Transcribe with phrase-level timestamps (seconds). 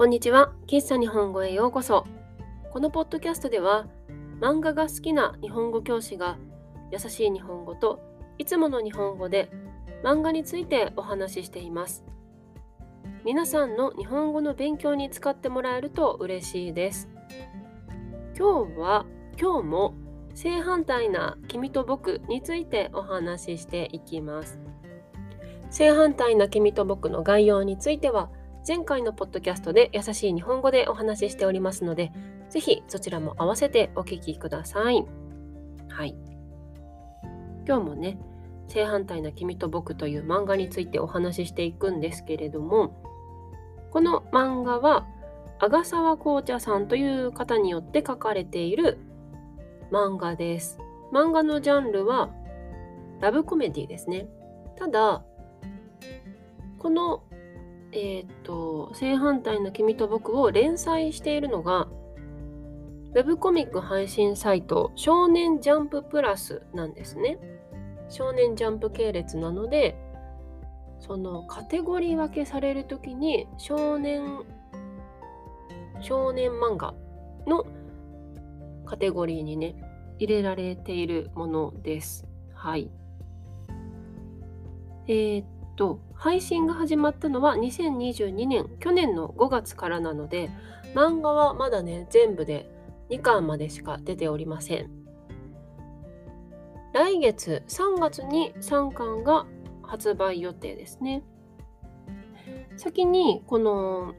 [0.00, 0.54] こんにちは。
[0.66, 2.06] 喫茶日本語へようこそ。
[2.72, 3.86] このポッドキャストでは、
[4.40, 6.38] 漫画が好きな日本語教師が
[6.90, 8.00] 優しい日本語と
[8.38, 9.50] いつもの日本語で
[10.02, 12.02] 漫画についてお話ししています。
[13.26, 17.10] 皆さんの日本語の勉強に使ってもらえると嬉しいです。
[18.38, 19.04] 今日は、
[19.38, 19.94] 今日も
[20.34, 24.58] 正反対な君と僕についてお話ししていきます。
[25.68, 28.30] 正反対な君と僕の概要については
[28.70, 32.12] 前回のポッドキャストで優しい日本語でお話ししておりますので
[32.50, 35.04] ぜひそちらも合わせてお聞きください。
[35.88, 36.14] はい。
[37.66, 38.16] 今日もね
[38.68, 42.94] 正反対な君と僕という漫画についてお話ししていくんですけれども
[43.90, 45.04] この漫画は
[45.58, 48.98] 阿賀沢紅茶さんという方によって書かれている
[49.90, 50.78] 漫画です。
[51.12, 52.30] 漫画のジャンルは
[53.20, 54.28] ラブコメディですね。
[54.76, 55.24] ただ
[56.78, 57.24] この、
[57.92, 61.88] えっ、と、正反対な君と僕を連載しているのが、
[63.12, 67.38] ウェブコミック配信サイト、少年ジャンププラスなんですね。
[68.08, 69.96] 少年ジャンプ系列なので、
[71.00, 74.44] そのカテゴリー分けされるときに、少年、
[76.00, 76.94] 少年漫画
[77.46, 77.66] の
[78.84, 79.74] カテゴリーにね、
[80.18, 82.28] 入れられているものです。
[82.54, 82.90] はい。
[85.08, 85.46] えー、っ
[85.80, 90.50] と配信が始まったのは2022年去年の5月からなので
[90.94, 92.70] 漫画はまだね全部で
[93.08, 94.90] 2巻までしか出ておりません。
[96.92, 99.46] 来月3月に3巻が
[99.82, 101.22] 発売予定ですね。
[102.76, 104.12] 先にこの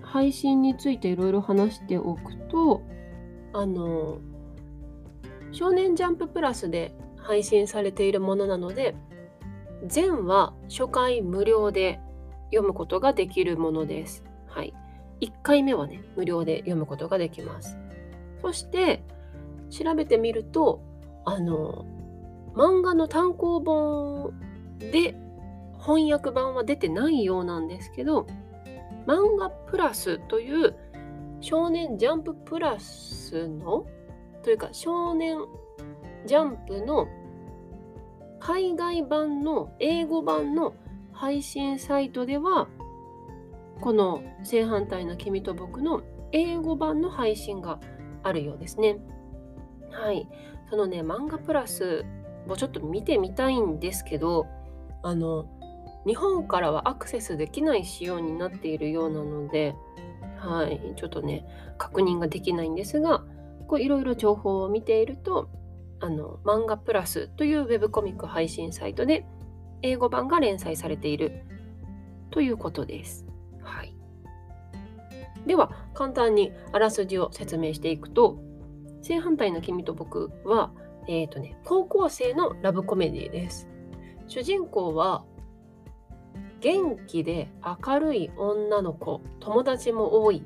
[0.00, 2.80] 配信についていろいろ話しておくと
[3.52, 4.20] あの
[5.52, 8.96] 少年ジャンププラスで配信されているものなので
[9.86, 12.00] 全は初回無料で
[12.46, 14.24] 読むことができるものです。
[14.46, 14.74] はい。
[15.20, 17.78] 1回目はね、無料で読むことができます。
[18.40, 19.02] そして、
[19.70, 20.82] 調べてみると、
[21.24, 21.86] あの、
[22.54, 24.32] 漫画の単行本
[24.78, 25.16] で
[25.80, 28.26] 翻訳版は出てないようなんですけど、
[29.06, 30.74] 漫画プラスという
[31.40, 33.84] 少年ジャンププラスの
[34.42, 35.36] というか少年
[36.26, 37.06] ジャンプの
[38.44, 40.74] 海外版の英語版の
[41.14, 42.68] 配信サイトでは
[43.80, 47.80] この正反対な君と僕の英語版の配信が
[48.22, 48.98] あるようですね。
[49.90, 50.28] はい。
[50.68, 52.04] そのね、漫画プラス
[52.46, 54.46] をちょっと見てみたいんですけど、
[55.02, 55.46] あの、
[56.06, 59.74] 日本からはアクセスできない仕様になっているようなので、
[60.36, 61.46] はい、ちょっとね、
[61.78, 63.24] 確認ができないんですが、
[63.68, 65.48] こういろいろ情報を見ていると、
[66.04, 69.24] あの漫画プラスというウェブコミック配信サイトで
[69.80, 71.46] 英語版が連載されている
[72.30, 73.24] ということです。
[73.62, 73.96] はい、
[75.46, 78.38] では簡単にあらすじを説明していくと
[79.00, 80.72] 正反対の君と僕は、
[81.08, 83.66] えーとね、高校生のラブコメディです。
[84.26, 85.24] 主人公は
[86.60, 87.50] 元気で
[87.82, 90.44] 明るい女の子友達も多い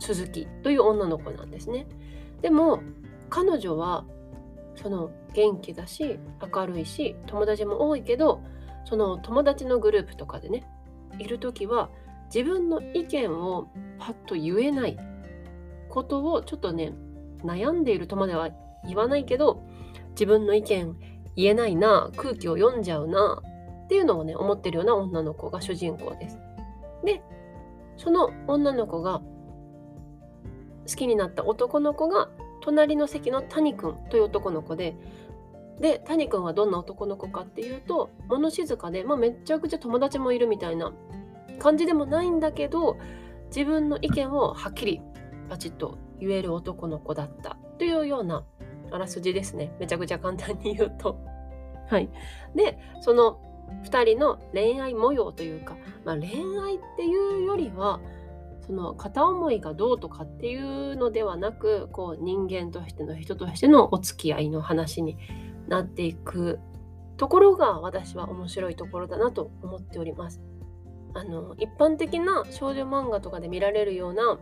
[0.00, 1.86] 鈴木という女の子なんですね。
[2.42, 2.80] でも
[3.30, 4.04] 彼女は
[4.76, 6.18] その元気だし
[6.52, 8.42] 明るいし友達も多いけど
[8.84, 10.66] その友達のグループとかでね
[11.18, 11.90] いる時は
[12.34, 13.68] 自分の意見を
[13.98, 14.98] パッと言えない
[15.88, 16.92] ことをちょっとね
[17.44, 18.50] 悩んでいるとまでは
[18.86, 19.64] 言わないけど
[20.10, 20.96] 自分の意見
[21.36, 23.42] 言えないな空気を読んじゃうな
[23.84, 26.38] っていうのをね思ってるような女の子が主人公です。
[27.04, 27.22] で
[27.96, 29.20] その女の子が
[30.88, 32.28] 好きになった男の子が
[32.64, 34.96] 隣の席の谷くんという男の子で
[35.80, 40.92] で谷くんはどんな男の子かっていうと物静かで、まあ、めちゃくちゃ友達もいるみたいな
[41.58, 42.96] 感じでもないんだけど
[43.48, 45.02] 自分の意見をはっきり
[45.50, 48.44] パチッと言える男の子だったというような
[48.92, 51.18] あらすじですねめちゃくちゃ簡単に言うと。
[51.88, 52.08] はい、
[52.54, 53.40] でその
[53.84, 56.30] 2人の恋愛模様というか、まあ、恋
[56.62, 58.00] 愛っていうよりは
[58.66, 65.18] その片思いがどうとかっていうのではなくこう人間としての人としてのお付き合いの話に
[65.68, 66.60] なっていく
[67.16, 70.40] ところが私は面白いところだなと思っております。
[71.16, 74.38] あの一般的な少女漫画とかで見られるような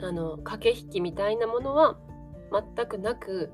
[0.00, 1.98] あの駆け引きみたいなものは
[2.50, 3.52] 全くなく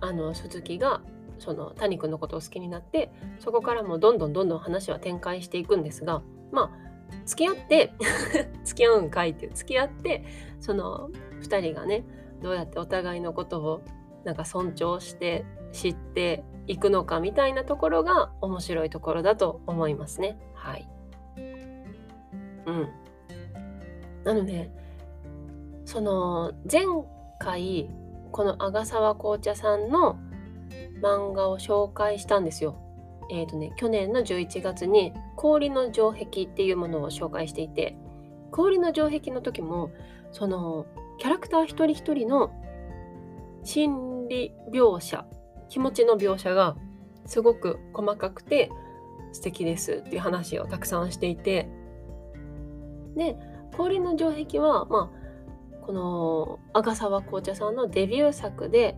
[0.00, 1.00] あの鈴木が
[1.38, 6.22] その谷君のことを好きになってそこからもどんどんどんどん話は展開していくんですが
[6.52, 6.87] まあ
[7.24, 7.92] 付き合って
[8.64, 10.24] 付き合うんかいっていう付き合って
[10.60, 11.10] その
[11.42, 12.04] 2人がね
[12.42, 13.82] どうやってお互いのことを
[14.24, 20.38] なんか尊重して知っていくのかみたいなところが面白いところだと思いますね。
[20.54, 20.88] はい。
[22.66, 22.88] うん。
[24.24, 24.70] なので
[25.84, 26.82] その前
[27.38, 27.88] 回
[28.32, 30.18] この阿賀沢紅茶さんの
[31.00, 32.76] 漫画を紹介したんですよ。
[33.30, 37.96] え、ー、とね去年の11月に氷の城壁っていうものを紹介していて
[38.50, 39.90] 氷の城壁の時も
[40.32, 40.86] その
[41.18, 42.52] キャラクター一人一人の
[43.64, 45.26] 心理描写
[45.68, 46.76] 気持ちの描写が
[47.26, 48.70] すごく細かくて
[49.32, 51.68] 素敵ですっていう話をたくさんしていて
[53.16, 53.36] で
[53.76, 58.96] 氷の城壁はまあこの阿沢紅茶さんのデビュー作で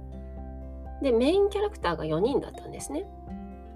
[1.02, 3.06] でメインキャラクターが4人だったんですね。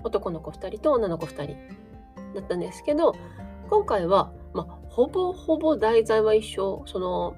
[0.05, 1.57] 男の子2人と女の子2人
[2.35, 3.15] だったんですけど
[3.69, 6.85] 今回は、まあ、ほぼほぼ題材は一緒。
[6.87, 7.37] その、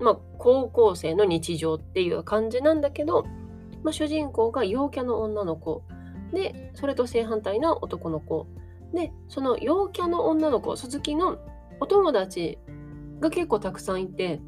[0.00, 3.24] まあ、高校生の日常っていう感じなんだけど、
[3.82, 5.82] まあ、主人公が陽キャの女の子
[6.32, 8.46] でそれと正反対な男の子
[8.92, 11.38] でその陽キャの女の子鈴木の
[11.80, 12.58] お友達
[13.20, 14.40] が結構たくさんいて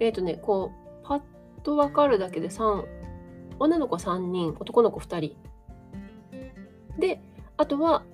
[0.00, 0.72] えっ、ー、とねこ
[1.02, 1.20] うパッ
[1.62, 2.84] と分かるだけで3
[3.58, 5.36] 女の子3人男の子2人
[6.98, 7.20] で
[7.56, 8.04] あとは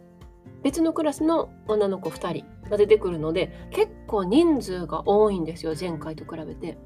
[0.63, 6.79] 別のクラスの女の子2人が出てくるので結構人数が多いんですよ前回と比べて。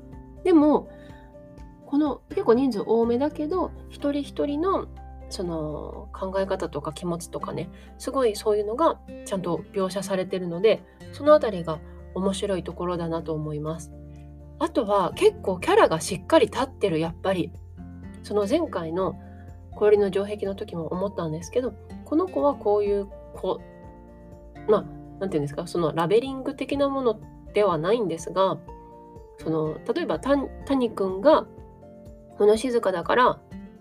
[0.44, 0.88] でも
[1.86, 4.86] この結構人数多めだけど一人一人の
[5.28, 10.82] その考え方とか気持ちとかねすごいそういうのがちゃんと描写されてるので
[11.12, 11.80] その辺りが
[12.14, 13.92] 面白いところだなと思います。
[14.58, 17.52] あとは結構キャラがしっかり立ってるやっぱり
[18.22, 19.16] その前回の
[19.76, 21.74] 氷の城壁の時も思ったんですけど
[22.04, 23.60] この子はこういう子
[24.68, 24.84] まあ
[25.20, 27.20] 何て言うんですかそのラベリング的なもの
[27.54, 28.58] ではないんですが
[29.38, 31.46] その例えば谷君が
[32.38, 33.38] この静かだから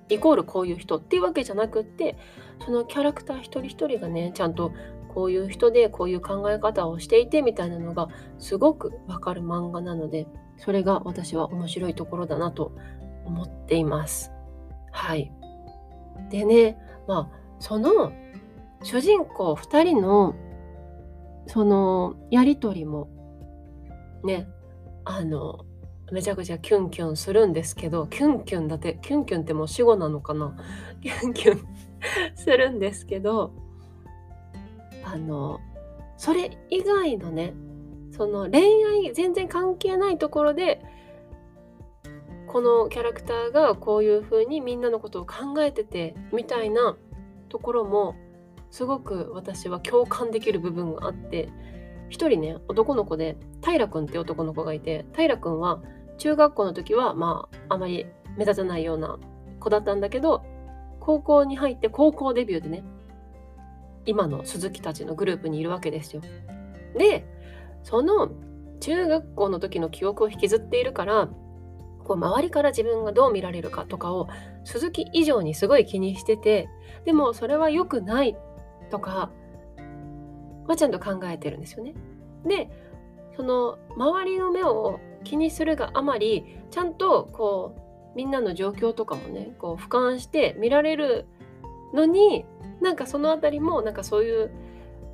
[0.09, 2.15] イコールこういう人っていうわけじゃなくって
[2.63, 4.71] そのキャラクター一人一人がねちゃんと
[5.13, 10.27] こういう人でこういう考え方をしていてみたいなのがすごくわかる漫画なので
[10.57, 12.73] それが私は面白いところだなと
[13.25, 14.31] 思っています。
[14.91, 15.31] はい。
[16.29, 16.77] でね
[17.07, 18.11] まあその
[18.83, 20.35] 主人公2人の
[21.47, 23.09] そのやり取りも
[24.23, 24.47] ね
[25.03, 25.65] あの
[26.11, 30.55] めちゃくちゃキュンキュンするんですけどキュンキュンだってキュンキュンってもう死語なのかな？
[31.01, 31.67] キュンキュン
[32.35, 33.51] するんですけど
[35.03, 35.59] あの
[36.17, 37.53] それ以外のね
[38.11, 40.81] その恋愛全然関係ないところで
[42.47, 46.97] このキャラクターがこういう風にみんなのことを考えててみたいな
[47.49, 48.15] ところも
[48.71, 51.49] すごく私は共感できる部分があって
[52.09, 55.81] 一人ね男の子で平君って男の子がいて平君は
[56.17, 58.05] 中学校の時はまああまり
[58.37, 59.17] 目立たないような
[59.59, 60.43] 子だったんだけど
[60.99, 62.83] 高校に入って高校デビューでね
[64.05, 66.21] 今の鈴木たちのグループにいるわけですよ。
[66.97, 67.25] で
[67.83, 68.29] その
[68.79, 71.29] 中学校の時の記憶を引きずっているから
[72.05, 74.29] こう周りから自分がどう見られるかとかを
[74.63, 76.69] 鈴木以上にすごい気にしてて
[77.03, 78.37] でもそれは良くない
[78.89, 79.31] とか、
[80.67, 81.93] まあ、ちゃんと考えてるんですよね。
[82.45, 82.69] で
[83.35, 87.75] その周りの目を気にするがあまりちゃんとこ
[88.13, 91.25] うみんなの状況とかもねこう俯瞰して見られる
[91.93, 92.45] のに
[92.81, 94.51] なんかその辺りもなんかそういう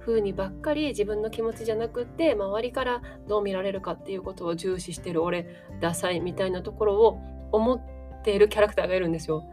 [0.01, 5.47] 風にばっかり自分の気持ちじゃなくって周りからどう見られるかっていうことを重視してる俺
[5.79, 7.19] ダサいみたいなところを
[7.51, 9.43] 思っているキャラクターがいるんですよ。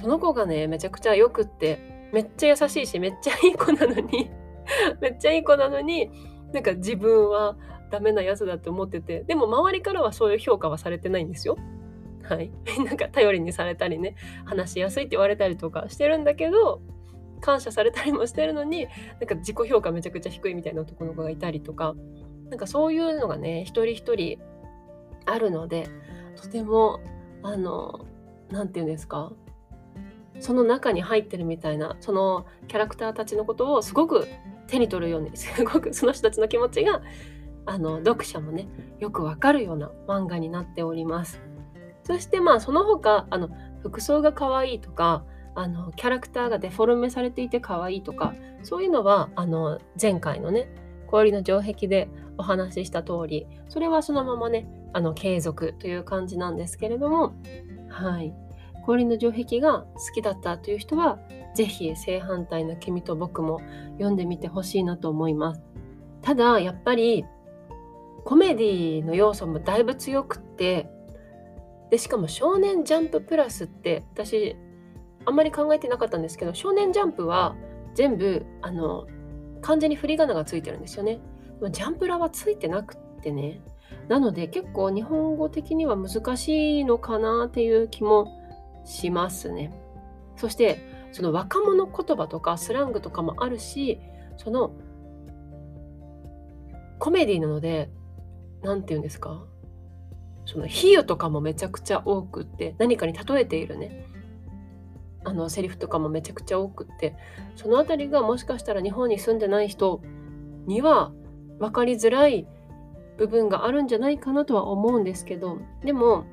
[0.00, 4.30] その子がねめちゃくちゃよくってめっちゃ優しいしめっちゃいい子なのに
[5.00, 6.10] めっちゃいい子なのに
[6.52, 7.56] なんか自分は
[7.90, 11.56] ダメなやつだって思っててでも周りからはそういう評価はされてないんですよ。
[12.22, 12.52] はい、
[12.86, 16.80] なんか頼りにされたりね話しやすいって言われたりとかしてるんだけど
[17.42, 18.86] 感謝されたりもしてるのに
[19.20, 21.94] なんか自己評価めちゃくちゃ低いみたいな男の子がいたりとか
[22.48, 24.38] なんかそういうのがね一人一人
[25.26, 25.88] あるので
[26.36, 27.00] とても
[27.42, 28.06] あの
[28.50, 29.32] 何て言うんですか
[30.40, 34.26] その中に入ってるみたいなそのキャラクターたちのことをすごく
[34.66, 37.02] 手に取るように すごくその人たちの気持ちが
[37.66, 38.68] あの読者もね
[38.98, 41.40] よくわかるような漫画になっております。
[42.04, 43.48] そしてまあその他あの
[43.82, 50.68] 服装が可愛いとかあのキャラクターがデフォルメされていて可愛いとかそういうのはあの前回のね
[51.06, 57.34] 氷の城壁でお話しした通りそれはそのままねあの継続という感じなんですけれども
[57.88, 58.34] はい。
[58.84, 61.18] 氷の城壁が好きだったという人は
[61.54, 63.60] 是非正反対の君と僕も
[63.92, 65.62] 読んでみてほしいなと思います。
[66.20, 67.24] ただやっぱり
[68.24, 70.88] コメディの要素もだいぶ強くって
[71.90, 74.56] でしかも「少年ジャンププラス」って私
[75.24, 77.54] あんまり考えてなかったんですけど「少年ジャンプ」は
[77.94, 79.06] 全部あの
[79.60, 81.20] 完全に振り仮名がついてるんですよね。
[81.70, 83.60] ジャンプラはついてなくってね
[84.08, 88.26] なので結構日本語的には難しいのかなっていう気も
[88.84, 89.72] しますね。
[90.36, 90.78] そして
[91.12, 94.00] その若者言葉とかスラングとかもあるし
[94.38, 94.72] その
[96.98, 97.90] コメディなので
[98.62, 99.44] 何て言うんですか？
[100.46, 104.06] その比喩とかもめちゃくちゃ多くって何かに例えているね
[105.24, 107.14] あのセリフとかもめちゃくちゃ多くって
[107.56, 110.02] その辺りがもしかしたら日本に住んでない人
[110.66, 111.12] には
[111.58, 112.46] 分かりづらい
[113.18, 116.24] 部分があるんじゃないかなとは思うんですけどでも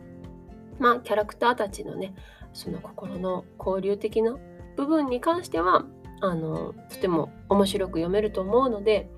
[0.79, 2.13] まあキャラクターたちのね
[2.53, 4.37] その心の交流的な
[4.75, 5.85] 部分に関しては
[6.21, 9.09] あのとても面白く読めると思うので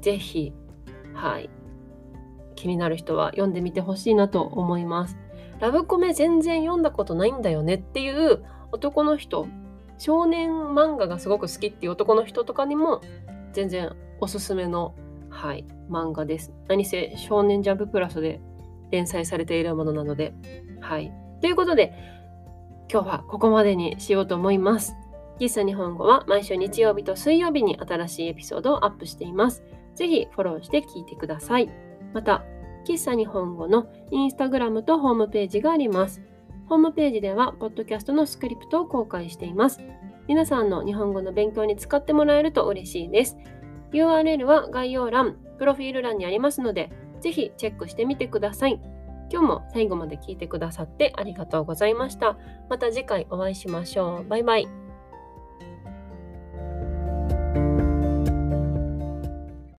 [0.00, 0.52] 是非
[1.14, 1.50] はい
[2.54, 5.16] 気になる人は読んでみてほしいなと思います。
[5.60, 9.46] ラブコメ全然読んだことないんだよねっていう男の人
[9.98, 13.00] 少年漫画がすごく好きっていう男の人とかにも
[13.52, 14.94] 全然おすすめの、
[15.28, 16.52] はい、漫画です。
[16.68, 18.40] 何せ少年ジャンププラスで
[18.90, 20.34] 連載されているものなので。
[20.80, 21.12] はい。
[21.40, 21.92] ということで、
[22.90, 24.94] 今日はここまでにしようと思います。
[25.38, 29.62] 喫茶日本語は毎週日曜日と水曜日に新しいエピソードをアップしています。
[29.94, 31.68] ぜひフォローして聞いてください。
[32.12, 32.44] また、
[32.86, 36.22] 喫茶日本語のインスタグラムとホームページがあります。
[36.68, 39.80] ホームページでは、ポッドキャストのスクリプトを公開しています。
[40.26, 43.38] 皆さんの日本語の勉強に使ってもらえると嬉しいです。
[43.92, 48.78] URL は概要欄、プロフィール欄にありますので、ぜひチェックしてみてください。
[49.30, 52.36] 今日も最後まで聞いてくださってありがとうございました。
[52.68, 54.28] また次回お会いしましょう。
[54.28, 54.87] バイバイ。